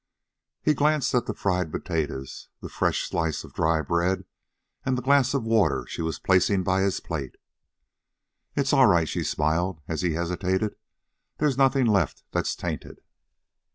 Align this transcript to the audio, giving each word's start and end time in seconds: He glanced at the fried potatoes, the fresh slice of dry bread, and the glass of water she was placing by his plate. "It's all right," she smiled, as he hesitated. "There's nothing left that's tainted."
He 0.63 0.73
glanced 0.73 1.13
at 1.13 1.27
the 1.27 1.33
fried 1.35 1.71
potatoes, 1.71 2.49
the 2.59 2.69
fresh 2.69 3.07
slice 3.07 3.43
of 3.43 3.53
dry 3.53 3.83
bread, 3.83 4.25
and 4.83 4.97
the 4.97 5.01
glass 5.03 5.35
of 5.35 5.43
water 5.43 5.85
she 5.87 6.01
was 6.01 6.17
placing 6.17 6.63
by 6.63 6.81
his 6.81 6.99
plate. 6.99 7.35
"It's 8.55 8.73
all 8.73 8.87
right," 8.87 9.07
she 9.07 9.23
smiled, 9.23 9.79
as 9.87 10.01
he 10.01 10.13
hesitated. 10.13 10.75
"There's 11.37 11.55
nothing 11.55 11.85
left 11.85 12.23
that's 12.31 12.55
tainted." 12.55 13.01